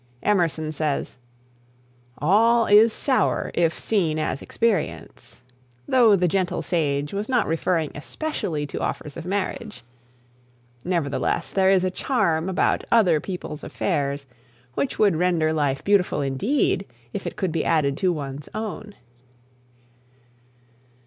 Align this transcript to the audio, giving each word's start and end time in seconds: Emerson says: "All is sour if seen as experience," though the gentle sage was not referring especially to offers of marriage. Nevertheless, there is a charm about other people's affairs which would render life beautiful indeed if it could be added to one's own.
Emerson 0.23 0.71
says: 0.71 1.15
"All 2.17 2.65
is 2.65 2.91
sour 2.91 3.51
if 3.53 3.77
seen 3.77 4.17
as 4.17 4.41
experience," 4.41 5.43
though 5.87 6.15
the 6.15 6.27
gentle 6.27 6.63
sage 6.63 7.13
was 7.13 7.29
not 7.29 7.45
referring 7.45 7.91
especially 7.93 8.65
to 8.65 8.79
offers 8.81 9.15
of 9.15 9.25
marriage. 9.27 9.83
Nevertheless, 10.83 11.51
there 11.51 11.69
is 11.69 11.83
a 11.83 11.91
charm 11.91 12.49
about 12.49 12.83
other 12.91 13.19
people's 13.19 13.63
affairs 13.63 14.25
which 14.73 14.97
would 14.97 15.15
render 15.17 15.53
life 15.53 15.83
beautiful 15.83 16.19
indeed 16.21 16.87
if 17.13 17.27
it 17.27 17.35
could 17.35 17.51
be 17.51 17.63
added 17.63 17.95
to 17.97 18.11
one's 18.11 18.49
own. 18.55 18.95